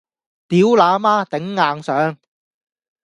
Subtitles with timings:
[0.47, 1.23] 掉哪媽！
[1.27, 1.41] 頂
[1.77, 2.17] 硬上！